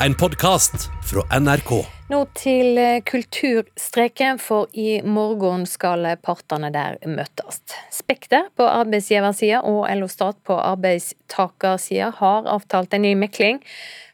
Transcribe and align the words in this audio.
en 0.00 0.14
podkast 0.14 0.90
fra 1.10 1.38
NRK. 1.40 1.70
Nå 2.08 2.18
til 2.38 2.78
kulturstreken, 3.04 4.38
for 4.38 4.68
i 4.72 5.00
morgen 5.02 5.64
skal 5.66 6.06
partene 6.22 6.70
der 6.74 6.98
møtes. 7.08 7.62
Spekter 7.94 8.50
på 8.56 8.66
arbeidsgiversida 8.68 9.62
og 9.66 9.86
LO 9.96 10.08
Stat 10.10 10.38
på 10.46 10.58
arbeidstakersida 10.60 12.12
har 12.20 12.50
avtalt 12.52 12.94
en 12.94 13.06
ny 13.08 13.14
mekling. 13.18 13.62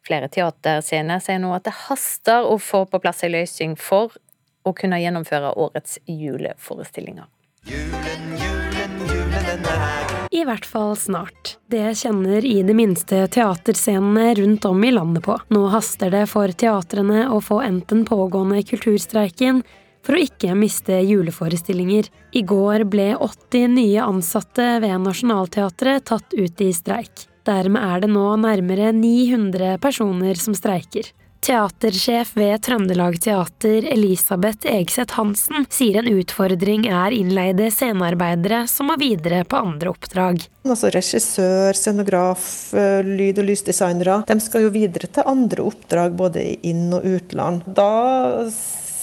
Flere 0.07 0.31
teaterscener 0.33 1.23
sier 1.23 1.43
nå 1.43 1.53
at 1.57 1.67
det 1.69 1.77
haster 1.89 2.49
å 2.49 2.57
få 2.63 2.85
på 2.89 3.03
plass 3.03 3.25
en 3.27 3.35
løsning 3.35 3.77
for 3.77 4.17
å 4.63 4.75
kunne 4.79 5.03
gjennomføre 5.03 5.55
årets 5.59 5.99
juleforestillinger. 6.07 7.29
Julen, 7.69 8.35
julen, 8.39 9.01
julen, 9.07 9.41
den 9.51 9.73
er 9.75 9.87
her. 9.87 10.22
I 10.33 10.47
hvert 10.49 10.65
fall 10.65 10.95
snart. 10.97 11.59
Det 11.69 11.91
kjenner 12.01 12.45
i 12.45 12.63
det 12.65 12.73
minste 12.73 13.27
teaterscenene 13.29 14.31
rundt 14.39 14.65
om 14.65 14.85
i 14.85 14.93
landet 14.95 15.27
på. 15.27 15.37
Nå 15.53 15.67
haster 15.75 16.09
det 16.15 16.23
for 16.31 16.49
teatrene 16.49 17.27
å 17.29 17.41
få 17.45 17.61
endt 17.61 17.93
den 17.93 18.07
pågående 18.09 18.63
kulturstreiken 18.65 19.61
for 20.01 20.17
å 20.17 20.23
ikke 20.25 20.55
miste 20.57 21.03
juleforestillinger. 21.05 22.09
I 22.33 22.43
går 22.49 22.87
ble 22.89 23.11
80 23.19 23.77
nye 23.77 24.07
ansatte 24.09 24.79
ved 24.81 25.05
Nationaltheatret 25.05 26.09
tatt 26.09 26.33
ut 26.33 26.65
i 26.65 26.73
streik. 26.73 27.29
Dermed 27.45 27.85
er 27.85 28.01
det 28.01 28.13
nå 28.15 28.25
nærmere 28.41 28.89
900 28.97 29.77
personer 29.85 30.41
som 30.41 30.57
streiker. 30.57 31.13
Teatersjef 31.43 32.37
ved 32.39 32.61
Trøndelag 32.63 33.17
Teater, 33.21 33.83
Elisabeth 33.91 34.69
Egseth 34.71 35.17
Hansen, 35.19 35.65
sier 35.75 35.99
en 35.99 36.11
utfordring 36.13 36.85
er 36.87 37.17
innleide 37.17 37.67
scenearbeidere 37.75 38.61
som 38.71 38.93
må 38.93 38.95
videre 39.01 39.41
på 39.43 39.59
andre 39.59 39.91
oppdrag. 39.91 40.45
Altså 40.63 40.93
Regissør, 40.95 41.75
scenograf, 41.75 42.45
eh, 42.79 43.03
lyd- 43.03 43.43
og 43.43 43.51
lysdesignere. 43.51 44.21
De 44.31 44.39
skal 44.39 44.69
jo 44.69 44.71
videre 44.71 45.11
til 45.11 45.27
andre 45.27 45.67
oppdrag 45.67 46.15
både 46.15 46.47
inn- 46.63 46.95
og 46.95 47.03
utland. 47.03 47.67
Da 47.67 48.49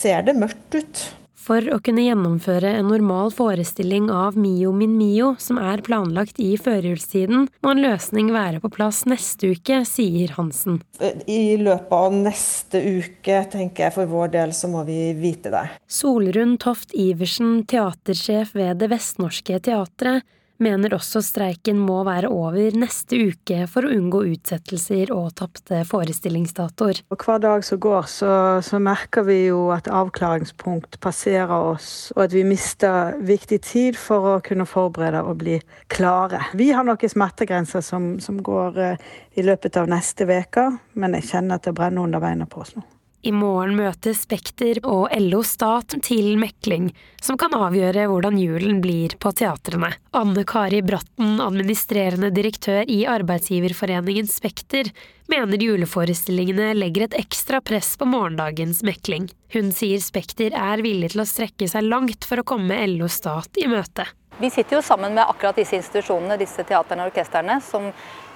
ser 0.00 0.22
det 0.22 0.40
mørkt 0.40 0.80
ut. 0.80 1.08
For 1.40 1.64
å 1.72 1.78
kunne 1.80 2.02
gjennomføre 2.04 2.68
en 2.76 2.90
normal 2.92 3.30
forestilling 3.32 4.10
av 4.12 4.36
Mio 4.36 4.74
min 4.76 4.92
Mio, 4.98 5.32
som 5.40 5.56
er 5.56 5.80
planlagt 5.86 6.36
i 6.42 6.50
førjulstiden, 6.60 7.46
må 7.64 7.72
en 7.72 7.80
løsning 7.80 8.28
være 8.34 8.60
på 8.60 8.68
plass 8.74 9.06
neste 9.08 9.54
uke, 9.54 9.80
sier 9.88 10.34
Hansen. 10.36 10.82
I 11.24 11.56
løpet 11.56 11.94
av 11.96 12.18
neste 12.26 12.82
uke, 12.84 13.40
tenker 13.54 13.86
jeg 13.86 13.96
for 13.96 14.10
vår 14.10 14.34
del, 14.36 14.52
så 14.56 14.68
må 14.68 14.84
vi 14.88 14.98
vite 15.16 15.52
det. 15.54 15.64
Solrun 15.88 16.58
Toft 16.60 16.92
Iversen, 16.92 17.62
teatersjef 17.70 18.52
ved 18.58 18.82
Det 18.84 18.90
Vestnorske 18.92 19.62
Teatret, 19.64 20.28
mener 20.62 20.94
også 20.94 21.22
streiken 21.24 21.78
må 21.80 22.00
være 22.06 22.30
over 22.32 22.76
neste 22.78 23.18
uke 23.30 23.64
for 23.70 23.86
å 23.86 23.92
unngå 23.94 24.22
utsettelser 24.34 25.12
og 25.14 25.32
tapte 25.40 25.82
forestillingsdatoer. 25.88 27.02
Hver 27.14 27.42
dag 27.42 27.64
som 27.66 27.80
går, 27.82 28.08
så, 28.10 28.32
så, 28.64 28.80
merker 28.80 29.26
vi 29.26 29.38
jo 29.48 29.68
at 29.74 29.90
avklaringspunkt 29.90 31.00
passerer 31.02 31.72
oss, 31.72 32.10
og 32.16 32.24
at 32.26 32.36
vi 32.36 32.44
mister 32.46 33.16
viktig 33.26 33.60
tid 33.66 33.98
for 34.00 34.36
å 34.36 34.36
kunne 34.44 34.68
forberede 34.68 35.24
og 35.24 35.40
bli 35.42 35.58
klare. 35.92 36.44
Vi 36.56 36.70
har 36.76 36.86
noen 36.86 37.12
smertegrenser 37.12 37.84
som, 37.84 38.12
som 38.22 38.40
går 38.44 38.80
uh, 38.80 39.10
i 39.36 39.44
løpet 39.46 39.80
av 39.80 39.90
neste 39.90 40.28
uke, 40.28 40.70
men 40.94 41.18
jeg 41.18 41.30
kjenner 41.34 41.60
at 41.60 41.68
det 41.68 41.76
brenner 41.76 42.06
under 42.06 42.22
beina 42.22 42.48
på 42.50 42.64
oss 42.64 42.74
nå. 42.76 42.84
I 43.20 43.32
morgen 43.36 43.74
møter 43.76 44.14
Spekter 44.16 44.78
og 44.88 45.10
LO 45.20 45.42
Stat 45.44 45.92
til 46.06 46.38
mekling, 46.40 46.86
som 47.20 47.36
kan 47.40 47.52
avgjøre 47.52 48.06
hvordan 48.08 48.38
julen 48.40 48.78
blir 48.80 49.12
på 49.20 49.32
teatrene. 49.36 49.90
Anne 50.16 50.44
Kari 50.48 50.80
Bratten, 50.80 51.34
administrerende 51.44 52.30
direktør 52.32 52.88
i 52.88 53.02
arbeidsgiverforeningen 53.12 54.30
Spekter, 54.30 54.88
mener 55.28 55.60
juleforestillingene 55.60 56.70
legger 56.78 57.10
et 57.10 57.18
ekstra 57.20 57.60
press 57.60 57.92
på 58.00 58.08
morgendagens 58.08 58.80
mekling. 58.88 59.28
Hun 59.52 59.68
sier 59.76 60.00
Spekter 60.00 60.56
er 60.56 60.80
villig 60.80 61.12
til 61.12 61.20
å 61.20 61.28
strekke 61.28 61.68
seg 61.68 61.84
langt 61.92 62.24
for 62.24 62.40
å 62.40 62.46
komme 62.54 62.80
LO 62.88 63.10
Stat 63.12 63.60
i 63.60 63.68
møte. 63.68 64.08
Vi 64.40 64.48
sitter 64.48 64.78
jo 64.78 64.82
sammen 64.82 65.12
med 65.12 65.28
akkurat 65.28 65.58
disse 65.60 65.76
institusjonene, 65.76 66.38
disse 66.40 66.64
teaterne 66.64 67.04
og 67.04 67.10
orkestrene, 67.10 67.58
som 67.60 67.90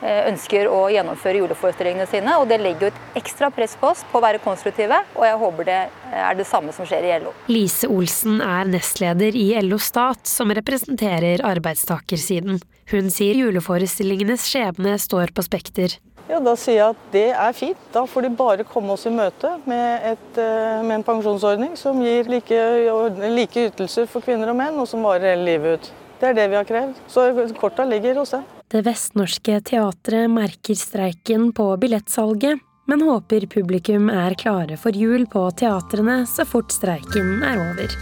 ønsker 0.04 0.68
å 0.68 0.84
gjennomføre 0.92 1.40
juleforestillingene 1.40 2.06
sine. 2.10 2.36
og 2.38 2.48
Det 2.48 2.60
legger 2.60 2.88
jo 2.88 2.92
et 2.92 3.20
ekstra 3.22 3.50
press 3.54 3.76
på 3.80 3.88
oss 3.94 4.04
på 4.10 4.20
å 4.20 4.24
være 4.24 4.42
konstruktive, 4.44 5.00
og 5.16 5.24
jeg 5.24 5.40
håper 5.40 5.68
det 5.70 5.80
er 6.12 6.38
det 6.38 6.46
samme 6.48 6.72
som 6.76 6.86
skjer 6.88 7.08
i 7.08 7.18
LO. 7.24 7.34
Lise 7.48 7.88
Olsen 7.90 8.40
er 8.44 8.68
nestleder 8.68 9.36
i 9.36 9.48
LO 9.64 9.78
Stat, 9.82 10.26
som 10.28 10.52
representerer 10.54 11.44
arbeidstakersiden. 11.44 12.60
Hun 12.92 13.08
sier 13.10 13.38
juleforestillingenes 13.40 14.44
skjebne 14.50 14.98
står 15.00 15.32
på 15.34 15.44
Spekter. 15.46 15.96
Ja, 16.28 16.40
Da 16.40 16.54
sier 16.56 16.78
jeg 16.78 16.94
at 16.94 17.02
det 17.12 17.26
er 17.36 17.52
fint. 17.52 17.80
Da 17.92 18.04
får 18.08 18.24
de 18.24 18.30
bare 18.36 18.64
komme 18.64 18.94
oss 18.94 19.04
i 19.06 19.12
møte 19.12 19.50
med, 19.68 20.06
et, 20.12 20.38
eh, 20.40 20.80
med 20.82 21.00
en 21.00 21.04
pensjonsordning 21.04 21.76
som 21.76 22.00
gir 22.00 22.24
like, 22.24 22.56
like, 23.28 23.68
ytelser 23.68 24.08
for 24.08 24.24
kvinner 24.24 24.48
og 24.48 24.56
menn, 24.56 24.78
og 24.80 24.88
som 24.88 25.02
varer 25.04 25.34
hele 25.34 25.44
livet 25.44 25.78
ut. 25.78 25.92
Det 26.20 26.30
er 26.30 26.34
det 26.34 26.48
vi 26.50 26.56
har 26.56 26.64
krevd. 26.64 26.94
Så 27.08 27.28
korta 27.60 27.84
ligger 27.84 28.16
hos 28.16 28.30
dem. 28.30 28.44
Det 28.74 28.80
Vestnorske 28.82 29.60
Teatret 29.60 30.26
merker 30.30 30.74
streiken 30.74 31.52
på 31.54 31.76
billettsalget, 31.78 32.58
men 32.90 33.04
håper 33.06 33.46
publikum 33.46 34.08
er 34.10 34.34
klare 34.34 34.74
for 34.74 34.96
jul 34.98 35.28
på 35.30 35.44
teatrene 35.60 36.24
så 36.26 36.42
fort 36.42 36.74
streiken 36.74 37.44
er 37.46 37.60
over 37.62 37.94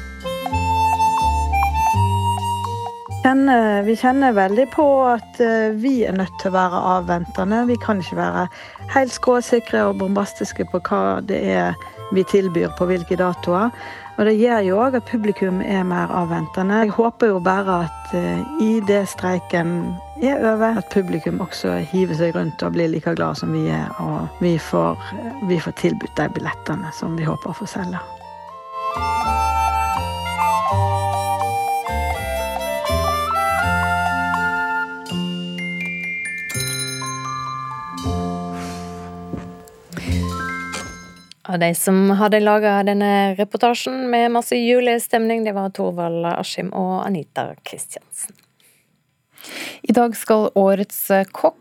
kjenner, 3.20 3.84
vi 3.84 3.98
kjenner 4.00 4.32
veldig 4.32 4.64
på 4.72 4.86
at 5.10 5.44
eh, 5.44 5.76
vi 5.76 5.92
er 6.08 6.16
nødt 6.16 6.40
til 6.40 6.48
å 6.48 6.56
være 6.56 6.80
avventende. 6.96 7.66
Vi 7.68 7.76
kan 7.84 8.00
ikke 8.00 8.22
være 8.22 8.48
helt 8.96 9.12
skråsikre 9.12 9.84
og 9.90 10.00
bombastiske 10.00 10.64
på 10.72 10.80
hva 10.88 11.20
det 11.20 11.44
er 11.52 11.76
vi 12.12 12.24
tilbyr 12.28 12.72
på 12.78 12.86
hvilke 12.90 13.16
datoer. 13.16 13.72
Og 14.18 14.26
det 14.28 14.36
gjør 14.36 14.60
jo 14.66 14.78
òg 14.84 14.96
at 14.98 15.08
publikum 15.08 15.62
er 15.64 15.84
mer 15.88 16.12
avventende. 16.12 16.82
Jeg 16.84 16.94
håper 16.98 17.32
jo 17.32 17.38
bare 17.40 17.78
at 17.86 18.14
uh, 18.14 18.62
i 18.62 18.80
det 18.88 19.06
streiken 19.08 19.94
er 20.22 20.42
over, 20.52 20.78
at 20.78 20.90
publikum 20.92 21.40
også 21.40 21.80
hiver 21.92 22.18
seg 22.20 22.36
rundt 22.36 22.62
og 22.62 22.76
blir 22.76 22.92
like 22.92 23.16
glad 23.16 23.40
som 23.40 23.54
vi 23.56 23.66
er. 23.72 23.88
Og 24.04 24.42
vi 24.44 24.58
får, 24.58 25.00
vi 25.48 25.60
får 25.60 25.78
tilbudt 25.80 26.18
de 26.20 26.28
billettene 26.36 26.92
som 26.94 27.16
vi 27.18 27.26
håper 27.26 27.50
å 27.50 27.62
få 27.62 27.70
selge. 27.70 28.02
Og 41.52 41.60
de 41.60 41.74
som 41.76 42.06
hadde 42.16 42.40
laga 42.40 42.78
denne 42.88 43.34
reportasjen 43.36 44.06
med 44.08 44.32
masse 44.32 44.56
julestemning, 44.56 45.44
det 45.44 45.52
var 45.52 45.72
Torvald 45.76 46.24
Askim 46.32 46.70
og 46.72 47.02
Anita 47.04 47.50
Kristiansen. 47.60 48.38
I 49.82 49.92
dag 49.92 50.14
skal 50.16 50.48
årets 50.56 51.10
kokk 51.34 51.58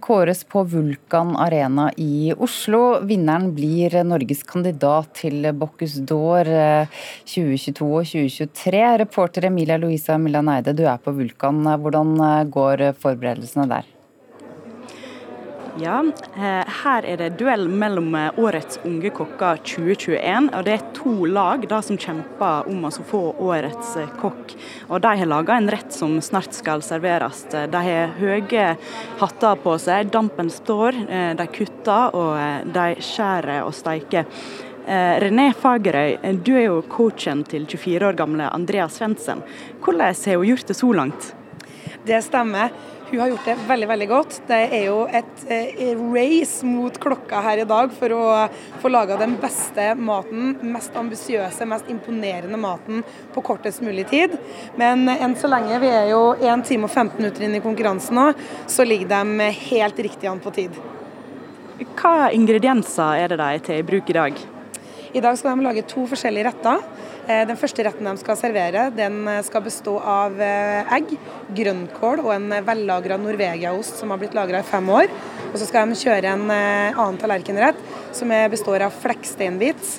kåres 0.00 0.44
på 0.46 0.62
Vulkan 0.70 1.32
Arena 1.36 1.88
i 1.98 2.32
Oslo. 2.38 3.00
Vinneren 3.02 3.48
blir 3.56 3.96
Norges 4.06 4.44
kandidat 4.46 5.16
til 5.18 5.48
Bocuse 5.58 6.04
d'Or 6.06 6.46
2022 7.26 7.88
eh, 7.88 7.96
og 7.98 8.06
2023. 8.06 8.84
Reporter 9.02 9.48
Emilia 9.50 9.76
Louisa 9.82 10.16
Millan 10.16 10.52
Eide, 10.54 10.76
du 10.78 10.86
er 10.86 11.02
på 11.02 11.12
Vulkan. 11.18 11.64
Hvordan 11.66 12.14
går 12.54 12.92
forberedelsene 13.02 13.66
der? 13.74 13.93
Ja, 15.82 16.04
eh, 16.36 16.68
her 16.84 17.02
er 17.02 17.18
det 17.18 17.32
duell 17.40 17.64
mellom 17.66 18.12
eh, 18.14 18.36
årets 18.38 18.78
unge 18.86 19.10
kokker 19.10 19.58
2021. 19.66 20.52
og 20.54 20.62
Det 20.68 20.76
er 20.76 20.84
to 20.94 21.26
lag 21.26 21.66
da, 21.66 21.80
som 21.82 21.98
kjemper 21.98 22.70
om 22.70 22.86
å 22.86 22.92
få 22.94 23.22
årets 23.42 23.96
eh, 23.98 24.12
kokk. 24.20 24.54
Og 24.86 25.02
De 25.02 25.12
har 25.18 25.30
laga 25.32 25.58
en 25.58 25.66
rett 25.74 25.90
som 25.90 26.14
snart 26.22 26.54
skal 26.54 26.84
serveres. 26.86 27.42
De 27.50 27.82
har 27.88 28.14
høye 28.20 28.68
hatter 29.18 29.60
på 29.66 29.74
seg, 29.82 30.14
dampen 30.14 30.52
står, 30.52 31.00
de 31.34 31.50
kutter 31.50 32.14
og 32.14 32.70
de 32.70 32.88
skjærer 33.02 33.66
og 33.66 33.74
steiker. 33.74 34.28
René 35.24 35.48
Fagerøy, 35.56 36.18
du 36.44 36.52
er 36.54 36.68
jo 36.68 36.82
coachen 36.92 37.42
til 37.48 37.64
24 37.66 38.12
år 38.12 38.18
gamle 38.18 38.50
Andrea 38.52 38.86
Svendsen. 38.92 39.42
Hvordan 39.80 40.12
har 40.12 40.36
hun 40.38 40.52
gjort 40.52 40.70
det 40.70 40.78
så 40.78 40.92
langt? 40.92 41.34
Det 42.04 42.22
stemmer. 42.22 42.70
Hun 43.10 43.20
har 43.20 43.28
gjort 43.28 43.44
det 43.44 43.54
veldig 43.68 43.86
veldig 43.88 44.06
godt. 44.08 44.36
Det 44.48 44.58
er 44.76 44.82
jo 44.88 44.96
et 45.06 45.42
eh, 45.52 45.92
race 46.12 46.66
mot 46.66 46.96
klokka 47.00 47.40
her 47.44 47.62
i 47.62 47.66
dag 47.68 47.92
for 47.94 48.12
å 48.16 48.24
få 48.82 48.90
laga 48.90 49.16
den 49.20 49.36
beste 49.40 49.90
maten, 49.96 50.54
mest 50.74 50.96
ambisiøse, 50.98 51.68
mest 51.68 51.88
imponerende 51.92 52.58
maten 52.60 53.04
på 53.34 53.44
kortest 53.44 53.84
mulig 53.84 54.08
tid. 54.10 54.36
Men 54.80 55.06
enn 55.14 55.36
så 55.40 55.48
lenge, 55.52 55.78
vi 55.80 55.92
er 55.92 56.10
jo 56.12 56.24
1 56.40 56.66
time 56.68 56.88
og 56.88 56.92
15 56.92 57.20
minutter 57.20 57.46
inn 57.46 57.56
i 57.56 57.62
konkurransen 57.64 58.18
nå, 58.18 58.26
så 58.66 58.88
ligger 58.88 59.12
de 59.14 59.52
helt 59.70 60.04
riktig 60.08 60.28
an 60.28 60.42
på 60.44 60.52
tid. 60.58 60.82
Hva 61.94 62.32
ingredienser 62.34 63.24
er 63.24 63.32
det 63.32 63.40
de 63.40 63.64
tar 63.68 63.80
i 63.80 63.86
bruk 63.86 64.12
i 64.12 64.18
dag? 64.18 64.44
I 65.14 65.20
dag 65.22 65.36
skal 65.38 65.54
de 65.54 65.62
lage 65.62 65.82
to 65.86 66.08
forskjellige 66.10 66.48
retter. 66.48 66.80
Eh, 67.28 67.44
den 67.46 67.58
første 67.58 67.84
retten 67.86 68.08
de 68.08 68.18
skal 68.18 68.38
servere, 68.38 68.88
den 68.96 69.20
eh, 69.30 69.44
skal 69.46 69.62
bestå 69.62 69.92
av 70.02 70.40
eh, 70.42 70.90
egg, 70.96 71.12
grønnkål 71.54 72.24
og 72.24 72.32
en 72.34 72.56
vellagra 72.66 73.20
Norvegia-ost 73.22 74.02
som 74.02 74.10
har 74.10 74.18
blitt 74.18 74.34
lagra 74.34 74.64
i 74.64 74.66
fem 74.66 74.90
år. 74.90 75.06
Og 75.52 75.54
så 75.60 75.68
skal 75.68 75.86
de 75.86 76.00
kjøre 76.00 76.34
en 76.34 76.50
annen 76.50 77.20
tallerkenrett 77.22 77.78
som 78.16 78.32
består 78.50 78.88
av 78.88 78.96
flekksteinbit 79.04 79.92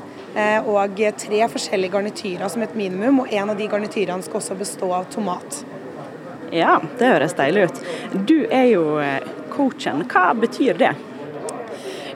og 0.67 0.99
tre 1.21 1.39
forskjellige 1.47 1.93
garnityrer 1.93 2.51
som 2.51 2.65
et 2.65 2.75
minimum. 2.75 3.23
Og 3.23 3.31
en 3.31 3.53
av 3.53 3.55
de 3.55 3.69
garnityrene 3.71 4.25
skal 4.25 4.41
også 4.41 4.59
bestå 4.59 4.91
av 4.97 5.07
tomat. 5.15 5.61
Ja, 6.51 6.81
det 6.99 7.07
høres 7.07 7.39
deilig 7.39 7.69
ut. 7.69 7.83
Du 8.27 8.37
er 8.51 8.67
jo 8.73 8.83
coachen. 9.55 10.03
Hva 10.11 10.33
betyr 10.35 10.75
det? 10.83 10.91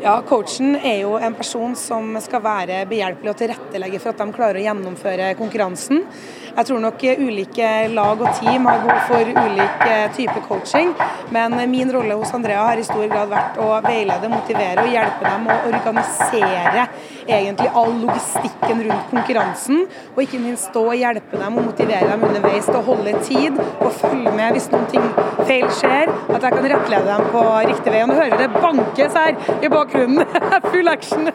Ja, 0.02 0.22
Coachen 0.24 0.78
er 0.80 1.02
jo 1.02 1.18
en 1.20 1.34
person 1.36 1.74
som 1.76 2.14
skal 2.24 2.40
være 2.40 2.78
behjelpelig 2.88 3.34
og 3.34 3.40
tilrettelegge 3.42 4.00
for 4.00 4.14
at 4.14 4.22
de 4.22 4.36
klarer 4.38 4.60
å 4.62 4.64
gjennomføre 4.64 5.26
konkurransen. 5.36 6.06
Jeg 6.54 6.68
tror 6.70 6.80
nok 6.86 7.04
ulike 7.20 7.72
lag 7.92 8.24
og 8.24 8.40
team 8.40 8.70
har 8.70 8.80
behov 8.86 9.02
for 9.10 9.34
ulik 9.44 9.84
type 10.16 10.46
coaching, 10.48 10.94
men 11.36 11.58
min 11.72 11.92
rolle 11.92 12.16
hos 12.16 12.32
Andrea 12.36 12.64
har 12.70 12.80
i 12.80 12.88
stor 12.88 13.12
grad 13.12 13.28
vært 13.34 13.60
å 13.60 13.68
veilede, 13.84 14.32
motivere 14.32 14.88
og 14.88 14.96
hjelpe 14.96 15.34
dem 15.34 15.52
å 15.52 15.60
organisere 15.68 16.88
egentlig 17.30 17.70
all 17.82 17.94
logistikken 18.02 18.84
rundt 18.88 19.12
konkurransen, 19.12 19.84
og 20.16 20.22
ikke 20.24 20.42
minst 20.42 20.70
stå 20.70 20.84
og 20.92 20.98
hjelpe 21.00 21.40
dem 21.40 21.60
og 21.60 21.70
motivere 21.70 22.10
dem 22.12 22.26
underveis 22.30 22.70
til 22.70 22.80
å 22.80 22.86
holde 22.90 23.14
tid 23.28 23.60
og 23.60 23.92
følge 24.00 24.34
med 24.36 24.56
hvis 24.56 24.70
noen 24.74 24.90
ting 24.94 25.06
feil 25.46 25.68
skjer, 25.80 26.12
at 26.30 26.48
jeg 26.48 26.56
kan 26.58 26.70
rettlede 26.74 27.06
dem 27.12 27.30
på 27.34 27.46
riktig 27.70 27.94
vei. 27.94 28.02
Og 28.04 28.12
nå 28.12 28.18
hører 28.20 28.42
det 28.44 28.50
bankes 28.58 29.20
her 29.20 29.64
i 29.64 29.72
bakgrunnen. 29.72 30.36
Full 30.72 30.92
action! 30.92 31.32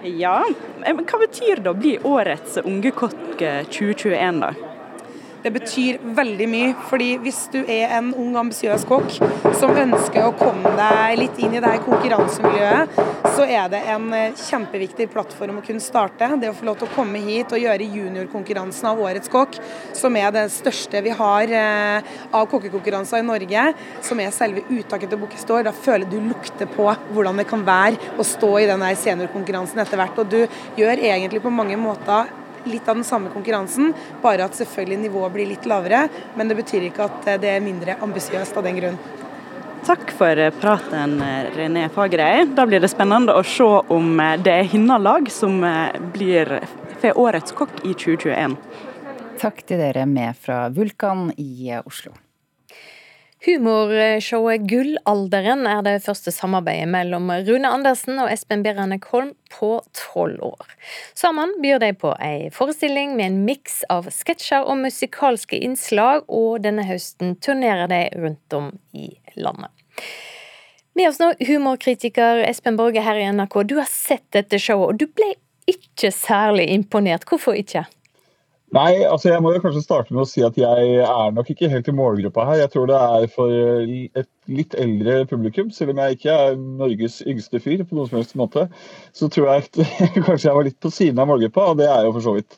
Ja, 0.00 0.38
men 0.80 1.04
Hva 1.04 1.20
betyr 1.20 1.60
det 1.60 1.70
å 1.70 1.76
bli 1.76 1.98
årets 2.08 2.56
unge 2.64 2.92
kokk 2.96 3.36
2021, 3.36 4.40
da? 4.40 4.69
Det 5.40 5.50
betyr 5.54 6.00
veldig 6.16 6.48
mye. 6.52 6.72
fordi 6.90 7.14
hvis 7.22 7.46
du 7.52 7.60
er 7.62 7.94
en 7.96 8.12
ung, 8.14 8.34
ambisiøs 8.36 8.84
kokk 8.88 9.14
som 9.58 9.72
ønsker 9.76 10.26
å 10.26 10.34
komme 10.36 10.72
deg 10.76 11.18
litt 11.18 11.38
inn 11.40 11.54
i 11.54 11.60
det 11.62 11.70
her 11.70 11.82
konkurransemiljøet, 11.84 12.98
så 13.34 13.46
er 13.46 13.70
det 13.72 13.80
en 13.94 14.08
eh, 14.16 14.36
kjempeviktig 14.36 15.08
plattform 15.12 15.60
å 15.60 15.64
kunne 15.64 15.82
starte. 15.82 16.28
Det 16.40 16.50
å 16.50 16.56
få 16.56 16.66
lov 16.68 16.80
til 16.80 16.88
å 16.88 16.94
komme 16.94 17.22
hit 17.24 17.52
og 17.54 17.62
gjøre 17.62 17.88
juniorkonkurransen 17.88 18.90
av 18.90 19.00
Årets 19.00 19.32
kokk, 19.32 19.56
som 19.96 20.16
er 20.20 20.32
det 20.34 20.46
største 20.52 21.00
vi 21.04 21.14
har 21.16 21.54
eh, 21.62 22.10
av 22.36 22.48
kokkekonkurranser 22.50 23.22
i 23.22 23.28
Norge, 23.28 23.64
som 24.04 24.20
er 24.20 24.34
selve 24.34 24.66
uttaket 24.68 25.12
til 25.12 25.22
Bocuse. 25.22 25.62
Da 25.64 25.72
føler 25.74 26.08
du 26.10 26.18
lukter 26.20 26.68
på 26.70 26.88
hvordan 27.14 27.40
det 27.40 27.48
kan 27.50 27.64
være 27.66 28.12
å 28.20 28.26
stå 28.26 28.52
i 28.60 28.68
den 28.68 28.84
seniorkonkurransen 29.00 29.80
etter 29.80 30.00
hvert. 30.00 30.20
Og 30.20 30.30
du 30.30 30.80
gjør 30.80 31.00
egentlig 31.00 31.42
på 31.44 31.52
mange 31.54 31.78
måter 31.80 32.28
litt 32.68 32.88
av 32.88 32.98
den 32.98 33.06
samme 33.06 33.32
konkurransen, 33.32 33.94
bare 34.22 34.44
at 34.44 34.58
selvfølgelig 34.58 35.06
nivået 35.06 35.34
blir 35.36 35.50
litt 35.52 35.68
lavere. 35.70 36.06
Men 36.36 36.50
det 36.50 36.58
betyr 36.60 36.90
ikke 36.90 37.08
at 37.08 37.32
det 37.42 37.54
er 37.54 37.64
mindre 37.64 37.96
ambisiøst 38.02 38.56
av 38.56 38.66
den 38.68 38.80
grunn. 38.80 39.00
Takk 39.86 40.10
for 40.12 40.36
praten, 40.60 41.16
René 41.56 41.86
Fagerøy. 41.92 42.50
Da 42.52 42.66
blir 42.68 42.82
det 42.82 42.90
spennende 42.92 43.32
å 43.32 43.44
se 43.46 43.68
om 43.88 44.20
det 44.44 44.52
er 44.52 44.68
hennes 44.68 45.00
lag 45.00 45.30
som 45.32 45.56
blir 46.12 46.58
får 47.00 47.18
årets 47.18 47.52
kokk 47.56 47.80
i 47.84 47.94
2021. 47.94 48.56
Takk 49.40 49.62
til 49.64 49.80
dere 49.80 50.04
med 50.08 50.36
fra 50.36 50.66
Vulkan 50.68 51.30
i 51.40 51.72
Oslo. 51.80 52.12
Humorshowet 53.40 54.66
Gullalderen 54.68 55.64
er 55.64 55.80
det 55.86 56.02
første 56.04 56.28
samarbeidet 56.34 56.90
mellom 56.92 57.30
Rune 57.46 57.70
Andersen 57.72 58.18
og 58.20 58.28
Espen 58.28 58.60
Beranek 58.60 59.06
Holm 59.08 59.30
på 59.54 59.70
tolv 59.96 60.42
år. 60.44 60.74
Sammen 61.16 61.54
byr 61.62 61.80
de 61.80 61.94
på 61.96 62.12
ei 62.20 62.50
forestilling 62.52 63.14
med 63.16 63.30
en 63.30 63.38
miks 63.46 63.78
av 63.88 64.10
sketsjer 64.12 64.68
og 64.68 64.82
musikalske 64.82 65.56
innslag, 65.56 66.26
og 66.28 66.60
denne 66.66 66.84
høsten 66.84 67.32
turnerer 67.40 67.88
de 67.88 68.02
rundt 68.20 68.58
om 68.58 68.74
i 68.92 69.08
landet. 69.40 69.72
Med 70.98 71.08
oss 71.08 71.22
nå 71.22 71.30
humorkritiker 71.40 72.42
Espen 72.44 72.76
Borge 72.76 73.00
her 73.06 73.16
i 73.16 73.24
NRK. 73.32 73.62
Du 73.64 73.78
har 73.80 73.88
sett 73.88 74.26
dette 74.36 74.60
showet, 74.60 74.92
og 74.92 75.00
du 75.00 75.08
ble 75.08 75.32
ikke 75.70 76.12
særlig 76.12 76.68
imponert. 76.74 77.24
Hvorfor 77.24 77.56
ikke? 77.56 77.86
Nei, 78.70 79.00
altså 79.02 79.32
jeg 79.32 79.42
må 79.42 79.50
jo 79.50 79.60
kanskje 79.64 79.82
starte 79.82 80.14
med 80.14 80.22
å 80.22 80.28
si 80.30 80.44
at 80.46 80.54
jeg 80.58 80.90
er 81.02 81.32
nok 81.34 81.48
ikke 81.50 81.70
helt 81.72 81.88
i 81.90 81.94
målgruppa 81.96 82.44
her. 82.46 82.60
Jeg 82.60 82.70
tror 82.70 82.86
det 82.86 82.98
er 83.02 83.24
for 83.32 83.54
et 84.20 84.28
litt 84.46 84.76
eldre 84.78 85.24
publikum, 85.30 85.72
selv 85.74 85.90
om 85.90 86.02
jeg 86.04 86.18
ikke 86.18 86.36
er 86.44 86.54
Norges 86.54 87.18
yngste 87.26 87.58
fyr 87.64 87.82
på 87.82 87.98
noen 87.98 88.06
som 88.06 88.20
helst 88.20 88.36
måte. 88.38 88.68
Så 89.16 89.26
tror 89.34 89.50
jeg 89.50 89.66
at 89.66 89.80
kanskje 90.28 90.46
jeg 90.46 90.54
var 90.60 90.68
litt 90.68 90.78
på 90.78 90.92
siden 90.94 91.18
av 91.18 91.26
målgruppa, 91.32 91.66
og 91.72 91.82
det 91.82 91.90
er 91.90 92.06
jo 92.06 92.14
for 92.14 92.26
så 92.28 92.36
vidt 92.36 92.54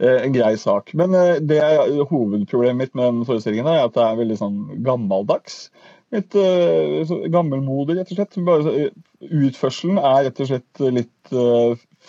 eh, 0.00 0.16
en 0.22 0.32
grei 0.38 0.54
sak. 0.62 0.94
Men 0.96 1.18
eh, 1.18 1.42
det 1.44 1.60
er 1.66 1.92
hovedproblemet 2.08 2.80
mitt 2.80 2.96
med 2.96 3.10
den 3.10 3.28
forestillingen 3.28 3.68
er 3.68 3.84
at 3.84 3.98
det 3.98 4.06
er 4.06 4.20
veldig 4.22 4.40
sånn 4.40 4.58
gammeldags. 4.86 5.66
Litt 6.10 6.34
uh, 6.34 7.04
gammelmodig, 7.30 8.00
rett 8.00 8.08
og 8.10 8.16
slett. 8.16 8.40
Bare, 8.48 8.88
utførselen 9.28 10.00
er 10.00 10.24
rett 10.26 10.40
og 10.42 10.48
slett 10.48 10.80
litt 10.96 11.36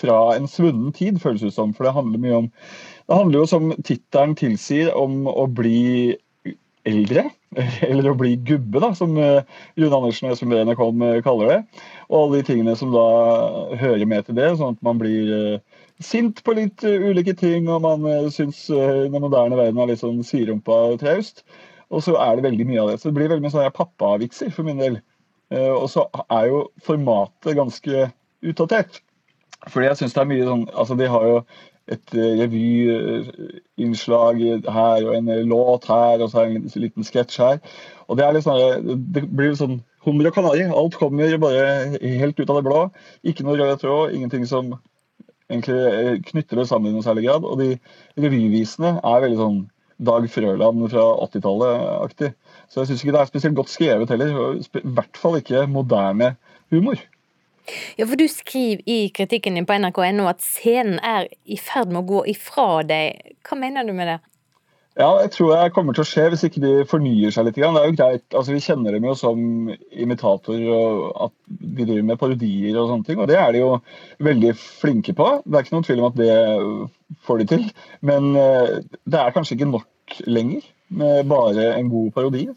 fra 0.01 0.15
en 0.33 0.47
svunnen 0.49 0.89
tid, 0.95 1.19
føles 1.21 1.43
det 1.43 1.51
som. 1.53 1.75
For 1.75 1.85
det 1.85 1.93
handler 1.93 2.23
mye 2.23 2.39
om 2.39 2.49
det 3.07 3.17
handler 3.17 3.41
jo, 3.41 3.47
som 3.49 3.71
tittelen 3.85 4.35
tilsier, 4.39 4.91
om 4.97 5.25
å 5.29 5.47
bli 5.49 6.17
eldre. 6.87 7.27
Eller 7.89 8.11
å 8.11 8.17
bli 8.17 8.35
gubbe, 8.47 8.79
da, 8.79 8.91
som 8.95 9.17
eh, 9.19 9.43
Rune 9.79 9.97
Andersen 9.97 10.29
og 10.29 10.35
Espen 10.35 10.53
Breen 10.53 10.71
eh, 10.71 11.19
kaller 11.25 11.51
det. 11.51 11.57
Og 12.09 12.17
alle 12.21 12.39
de 12.39 12.47
tingene 12.47 12.75
som 12.79 12.93
da 12.93 13.05
hører 13.81 14.07
med 14.07 14.27
til 14.27 14.37
det, 14.39 14.53
sånn 14.59 14.77
at 14.77 14.85
man 14.87 15.01
blir 15.01 15.33
eh, 15.35 15.83
sint 16.01 16.39
på 16.45 16.55
litt 16.57 16.85
ulike 16.85 17.35
ting, 17.37 17.67
og 17.69 17.83
man 17.83 18.31
syns 18.33 18.63
den 18.71 19.19
moderne 19.21 19.59
verden 19.59 19.83
er 19.83 19.91
litt 19.91 20.01
sånn 20.01 20.23
siderumpa 20.25 20.95
traust. 21.01 21.43
Og 21.93 22.01
så 22.05 22.15
er 22.23 22.39
det 22.39 22.47
veldig 22.47 22.65
mye 22.69 22.81
av 22.81 22.89
det. 22.89 22.97
Så 22.97 23.09
det 23.09 23.19
blir 23.19 23.29
veldig 23.29 23.45
mye 23.45 23.53
sånne 23.53 23.75
pappavitser 23.75 24.49
for 24.55 24.65
min 24.65 24.81
del. 24.81 24.97
Og 25.51 25.85
så 25.91 26.07
er 26.31 26.47
jo 26.47 26.63
formatet 26.81 27.53
ganske 27.59 28.07
utdatert. 28.47 29.01
Fordi 29.69 29.91
jeg 29.91 29.99
syns 29.99 30.15
det 30.15 30.21
er 30.23 30.29
mye 30.31 30.45
sånn 30.47 30.63
Altså, 30.71 30.97
de 30.97 31.09
har 31.11 31.27
jo 31.27 31.35
et 31.89 32.15
eh, 32.15 32.39
revyinnslag 32.41 34.41
her 34.69 35.07
og 35.07 35.15
en 35.17 35.25
låt 35.49 35.85
her 35.89 36.21
og 36.21 36.29
så 36.31 36.39
en 36.45 36.69
liten 36.75 37.03
sketsj 37.07 37.37
her. 37.41 37.57
Og 38.07 38.17
Det 38.19 38.43
sånn, 38.43 39.01
det 39.15 39.23
blir 39.31 39.55
sånn 39.55 39.81
hummer 40.05 40.29
og 40.29 40.35
kanari. 40.35 40.63
Alt 40.67 40.97
kommer 40.99 41.37
bare 41.41 41.97
helt 42.01 42.39
ut 42.39 42.49
av 42.49 42.59
det 42.59 42.67
blå. 42.67 42.81
Ikke 43.23 43.45
noe 43.47 43.59
rød 43.59 43.81
tråd, 43.81 44.15
ingenting 44.15 44.45
som 44.49 44.73
egentlig 45.51 45.77
eh, 45.91 46.17
knytter 46.31 46.61
det 46.61 46.67
sammen 46.69 46.91
i 46.91 46.95
noe 46.95 47.05
særlig 47.05 47.27
grad. 47.27 47.47
Og 47.47 47.61
de 47.61 47.69
revyvisene 48.19 48.97
er 48.99 49.23
veldig 49.25 49.41
sånn 49.41 49.61
Dag 50.01 50.25
Frøland 50.33 50.87
fra 50.89 51.03
80-tallet-aktig. 51.27 52.31
Så 52.71 52.81
jeg 52.81 52.89
syns 52.89 53.03
ikke 53.03 53.13
det 53.13 53.19
er 53.21 53.27
spesielt 53.29 53.57
godt 53.59 53.69
skrevet 53.69 54.09
heller. 54.09 54.55
I 54.57 54.93
hvert 54.97 55.19
fall 55.21 55.37
ikke 55.37 55.67
moderne 55.69 56.31
humor. 56.73 56.97
Ja, 57.97 58.07
for 58.07 58.17
Du 58.19 58.27
skriver 58.31 58.81
i 58.89 59.09
kritikken 59.13 59.55
din 59.55 59.67
på 59.69 59.77
nrk.no 59.77 60.27
at 60.31 60.43
scenen 60.45 60.99
er 61.05 61.29
i 61.45 61.57
ferd 61.59 61.91
med 61.91 62.03
å 62.03 62.09
gå 62.09 62.25
ifra 62.33 62.81
deg. 62.87 63.35
Hva 63.47 63.57
mener 63.59 63.87
du 63.87 63.93
med 63.97 64.09
det? 64.11 64.19
Ja, 64.99 65.07
jeg 65.23 65.31
tror 65.31 65.53
det 65.55 65.71
kommer 65.71 65.95
til 65.95 66.03
å 66.03 66.07
skje 66.09 66.25
hvis 66.33 66.41
ikke 66.43 66.61
de 66.65 66.71
fornyer 66.89 67.31
seg 67.31 67.45
litt. 67.47 67.55
Det 67.55 67.63
er 67.63 67.85
jo 67.87 67.95
greit, 67.95 68.25
altså 68.35 68.51
Vi 68.51 68.63
kjenner 68.63 68.91
dem 68.91 69.05
jo 69.07 69.13
som 69.15 69.69
imitatorer 69.71 70.65
og 70.75 71.05
at 71.29 71.33
de 71.47 71.85
driver 71.85 72.09
med 72.09 72.19
parodier 72.19 72.75
og 72.75 72.89
sånne 72.89 73.07
ting. 73.07 73.21
Og 73.23 73.29
det 73.31 73.37
er 73.39 73.55
de 73.55 73.61
jo 73.63 73.69
veldig 74.19 74.51
flinke 74.59 75.15
på. 75.15 75.29
Det 75.45 75.55
er 75.55 75.63
ikke 75.63 75.77
noen 75.77 75.87
tvil 75.87 76.03
om 76.03 76.09
at 76.09 76.19
det 76.19 76.35
får 77.23 77.39
de 77.39 77.47
til. 77.53 77.63
Men 78.03 78.33
eh, 78.35 78.75
det 79.07 79.21
er 79.21 79.33
kanskje 79.37 79.55
ikke 79.55 79.71
nok 79.71 80.19
lenger 80.27 80.67
med 80.91 81.31
bare 81.31 81.71
en 81.77 81.87
god 81.93 82.11
parodi. 82.17 82.49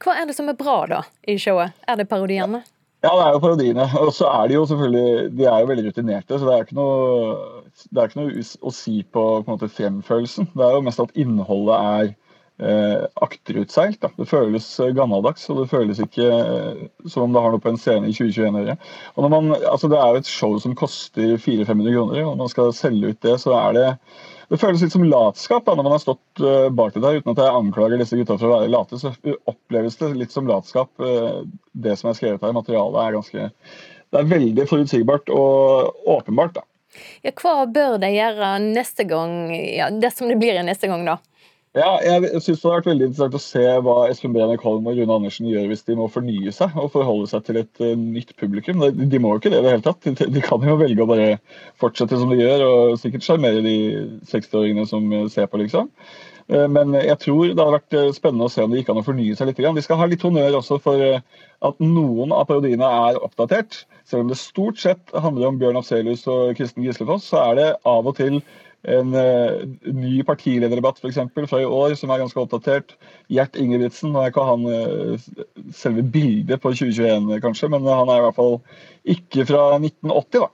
Hva 0.00 0.16
er 0.16 0.28
det 0.28 0.38
som 0.38 0.48
er 0.48 0.56
bra 0.56 0.80
da 0.88 1.04
i 1.28 1.36
showet? 1.36 1.76
Er 1.84 2.00
det 2.00 2.08
parodiene? 2.08 2.64
Ja. 2.64 2.77
Ja, 3.04 3.12
det 3.14 3.24
er 3.24 3.34
jo 3.36 3.42
parodiene. 3.42 3.84
Og 4.02 4.12
så 4.14 4.26
er 4.26 4.48
de 4.48 4.56
jo 4.56 4.64
selvfølgelig 4.66 5.36
de 5.38 5.44
er 5.46 5.60
jo 5.62 5.68
veldig 5.70 5.84
rutinerte, 5.86 6.38
så 6.38 6.46
det 6.48 6.54
er 6.54 6.64
ikke 6.64 6.78
noe, 6.78 7.66
er 7.94 8.08
ikke 8.08 8.20
noe 8.20 8.46
å 8.66 8.72
si 8.74 9.02
på, 9.06 9.26
på 9.44 9.52
måte, 9.52 9.68
fremførelsen. 9.70 10.48
Det 10.54 10.64
er 10.66 10.74
jo 10.74 10.86
mest 10.88 11.02
at 11.04 11.14
innholdet 11.14 11.76
er 11.76 12.08
eh, 12.58 13.04
akterutseilt. 13.22 14.00
Da. 14.02 14.10
Det 14.18 14.26
føles 14.30 14.66
gammeldags, 14.98 15.46
og 15.52 15.62
det 15.62 15.68
føles 15.70 16.02
ikke 16.02 16.26
eh, 16.26 16.82
som 17.06 17.28
om 17.28 17.36
det 17.36 17.44
har 17.44 17.54
noe 17.54 17.62
på 17.62 17.70
en 17.70 17.78
scene 17.78 18.10
i 18.10 18.16
2021 18.16 18.58
å 18.58 18.64
gjøre. 18.64 18.78
Altså, 19.70 19.92
det 19.94 20.00
er 20.00 20.10
jo 20.10 20.24
et 20.24 20.32
show 20.32 20.58
som 20.66 20.74
koster 20.78 21.36
400-500 21.36 21.94
kroner, 21.94 22.24
og 22.24 22.32
når 22.32 22.42
man 22.42 22.52
skal 22.56 22.74
selge 22.74 23.14
ut 23.14 23.22
det, 23.28 23.38
så 23.44 23.54
er 23.60 23.78
det 23.78 23.88
det 24.48 24.58
føles 24.60 24.80
litt 24.80 24.94
som 24.94 25.04
latskap 25.04 25.66
da, 25.66 25.74
når 25.76 25.84
man 25.84 25.94
har 25.94 26.02
stått 26.02 26.40
uh, 26.40 26.68
bak 26.72 26.94
det 26.94 27.02
der. 27.04 27.20
Uten 27.20 27.34
at 27.34 27.42
jeg 27.42 27.56
anklager 27.60 28.00
disse 28.00 28.16
gutta 28.16 28.38
for 28.38 28.48
å 28.48 28.54
være 28.56 28.72
late, 28.72 29.00
så 29.00 29.12
oppleves 29.50 29.98
det 30.00 30.14
litt 30.16 30.32
som 30.32 30.48
latskap. 30.48 30.90
Uh, 30.96 31.44
det 31.76 31.98
som 32.00 32.08
er 32.08 32.16
skrevet 32.16 32.44
her, 32.46 32.56
materialet 32.56 33.02
er 33.02 33.16
ganske 33.18 33.50
Det 34.08 34.22
er 34.22 34.30
veldig 34.30 34.64
forutsigbart 34.70 35.28
og 35.34 36.08
åpenbart, 36.16 36.56
da. 36.56 36.64
Ja, 37.22 37.34
hva 37.36 37.66
bør 37.68 37.98
de 38.00 38.08
gjøre 38.14 38.54
neste 38.64 39.04
gang, 39.08 39.52
ja, 39.52 39.90
dersom 39.92 40.32
det 40.32 40.38
blir 40.40 40.56
neste 40.64 40.88
gang, 40.88 41.04
da? 41.04 41.18
Ja, 41.76 41.98
jeg 42.00 42.40
synes 42.40 42.62
Det 42.62 42.70
har 42.70 42.78
vært 42.78 42.88
veldig 42.88 43.06
interessant 43.10 43.34
å 43.36 43.42
se 43.42 43.64
hva 43.84 43.96
Espen 44.08 44.32
Brenek 44.32 44.62
Holm 44.64 44.86
og 44.88 44.96
Rune 44.96 45.16
Andersen 45.18 45.50
gjør 45.50 45.68
hvis 45.68 45.84
de 45.84 45.98
må 45.98 46.08
fornye 46.10 46.52
seg 46.54 46.78
og 46.80 46.90
forholde 46.94 47.28
seg 47.30 47.44
til 47.44 47.60
et 47.60 47.82
uh, 47.84 47.92
nytt 47.98 48.32
publikum. 48.40 48.80
De, 48.80 49.08
de, 49.12 49.20
må 49.20 49.34
jo 49.34 49.42
ikke 49.42 49.52
det 49.52 49.60
i 49.60 49.66
det 49.66 49.74
hele 49.76 49.84
tatt. 49.84 50.00
De, 50.06 50.30
de, 50.32 50.44
kan 50.44 50.64
jo 50.64 50.78
velge 50.80 51.04
å 51.04 51.10
bare 51.10 51.28
fortsette 51.82 52.18
som 52.18 52.32
de 52.32 52.40
gjør 52.40 52.64
og 52.68 52.96
sikkert 53.02 53.26
sjarmere 53.26 53.62
de 53.66 53.76
60-åringene 54.32 54.88
som 54.88 55.12
uh, 55.12 55.28
ser 55.32 55.50
på, 55.52 55.60
liksom. 55.60 55.92
Eh, 56.48 56.68
Men 56.68 56.94
jeg 56.96 57.18
tror 57.24 57.50
det 57.50 57.60
hadde 57.60 57.76
vært 57.76 57.96
eh, 57.98 58.10
spennende 58.16 58.48
å 58.48 58.52
se 58.52 58.64
om 58.64 58.72
det 58.72 58.80
gikk 58.80 58.92
an 58.94 59.02
å 59.02 59.06
fornye 59.06 59.36
seg 59.36 59.50
litt. 59.50 59.60
Vi 59.60 59.84
skal 59.84 60.00
ha 60.00 60.08
litt 60.08 60.24
honnør 60.24 60.60
også 60.62 60.80
for 60.84 61.02
eh, 61.04 61.20
at 61.68 61.82
noen 61.84 62.32
av 62.32 62.46
parodiene 62.48 62.88
er 63.08 63.20
oppdatert. 63.20 63.82
Selv 64.08 64.24
om 64.24 64.32
det 64.32 64.40
stort 64.40 64.80
sett 64.80 65.12
handler 65.12 65.50
om 65.50 65.58
Bjørn 65.60 65.80
Afselius 65.80 66.24
og 66.30 66.54
Kristen 66.56 66.86
Gislefoss, 66.86 67.28
så 67.28 67.42
er 67.50 67.60
det 67.60 67.68
av 67.88 68.08
og 68.08 68.16
til 68.16 68.40
en 68.86 69.14
uh, 69.14 69.64
ny 69.90 70.20
partilederdebatt 70.22 71.00
for 71.00 71.10
eksempel, 71.10 71.48
fra 71.50 71.60
i 71.62 71.66
år 71.66 71.96
som 71.98 72.12
er 72.14 72.20
ganske 72.22 72.40
oppdatert. 72.40 72.94
Gjert 73.32 73.58
Ingebrigtsen, 73.58 74.12
nå 74.14 74.22
er 74.22 74.30
ikke 74.30 74.46
han 74.46 74.68
uh, 74.68 75.26
selve 75.74 76.04
bildet 76.06 76.62
på 76.62 76.72
2021 76.76 77.40
kanskje, 77.42 77.72
men 77.74 77.88
han 77.88 78.12
er 78.12 78.22
i 78.22 78.26
hvert 78.28 78.38
fall 78.38 78.60
ikke 79.08 79.48
fra 79.50 79.64
1980, 79.80 80.44
da. 80.44 80.52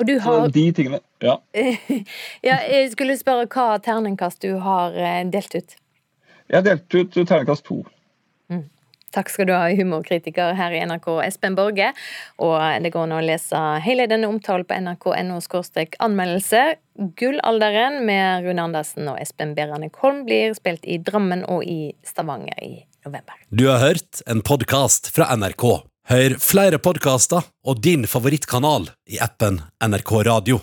Og 0.00 0.08
du 0.08 0.18
har 0.18 0.46
Så 0.46 0.52
de 0.54 0.72
tingene, 0.72 1.00
ja. 1.22 1.36
Ja, 2.48 2.58
jeg 2.66 2.90
skulle 2.92 3.16
spørre 3.20 3.46
hva 3.46 3.76
terningkast 3.78 4.42
du 4.42 4.56
har 4.64 4.96
eh, 4.96 5.22
delt 5.30 5.54
ut. 5.54 5.76
Jeg 6.50 6.64
delte 6.66 7.04
ut 7.04 7.18
terningkast 7.28 7.66
to. 7.68 7.82
Takk 9.12 9.28
skal 9.32 9.48
du 9.48 9.52
ha, 9.52 9.66
humorkritiker 9.76 10.54
her 10.56 10.72
i 10.72 10.80
NRK, 10.88 11.08
Espen 11.26 11.56
Borge. 11.58 11.90
Og 12.40 12.56
det 12.84 12.92
går 12.94 13.08
an 13.08 13.16
å 13.18 13.20
lese 13.24 13.60
hele 13.84 14.08
denne 14.10 14.30
omtalen 14.32 14.64
på 15.02 15.12
nrk.no 15.12 15.40
anmeldelse. 16.06 16.62
Gullalderen 17.20 18.02
med 18.08 18.46
Rune 18.46 18.64
Andersen 18.68 19.08
og 19.12 19.20
Espen 19.20 19.54
Beranek 19.56 20.00
Holm 20.00 20.24
blir 20.28 20.56
spilt 20.56 20.84
i 20.88 20.98
Drammen 21.02 21.44
og 21.44 21.64
i 21.64 21.92
Stavanger 22.06 22.58
i 22.64 22.74
november. 23.04 23.36
Du 23.50 23.68
har 23.68 23.82
hørt 23.84 24.24
en 24.26 24.42
podkast 24.44 25.12
fra 25.12 25.28
NRK. 25.36 25.66
Hør 26.12 26.34
flere 26.42 26.80
podkaster 26.82 27.44
og 27.68 27.84
din 27.84 28.08
favorittkanal 28.10 28.90
i 29.12 29.20
appen 29.22 29.60
NRK 29.84 30.18
Radio. 30.26 30.62